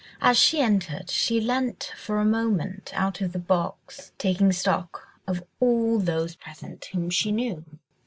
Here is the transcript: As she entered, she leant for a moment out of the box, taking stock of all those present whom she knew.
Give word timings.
As 0.19 0.35
she 0.35 0.61
entered, 0.61 1.11
she 1.11 1.39
leant 1.39 1.91
for 1.95 2.17
a 2.17 2.25
moment 2.25 2.89
out 2.95 3.21
of 3.21 3.33
the 3.33 3.37
box, 3.37 4.13
taking 4.17 4.51
stock 4.51 5.09
of 5.27 5.43
all 5.59 5.99
those 5.99 6.33
present 6.33 6.85
whom 6.85 7.11
she 7.11 7.31
knew. 7.31 7.63